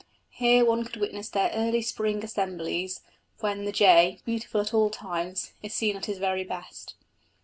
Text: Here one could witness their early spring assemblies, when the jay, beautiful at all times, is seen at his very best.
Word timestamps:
Here 0.31 0.65
one 0.65 0.83
could 0.83 0.95
witness 0.95 1.29
their 1.29 1.51
early 1.53 1.83
spring 1.83 2.23
assemblies, 2.23 3.01
when 3.39 3.65
the 3.65 3.71
jay, 3.71 4.17
beautiful 4.25 4.61
at 4.61 4.73
all 4.73 4.89
times, 4.89 5.53
is 5.61 5.75
seen 5.75 5.95
at 5.95 6.07
his 6.07 6.17
very 6.17 6.43
best. 6.43 6.95